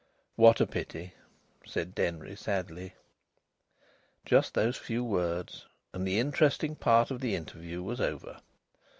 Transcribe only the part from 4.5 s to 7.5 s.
those few words and the interesting part of the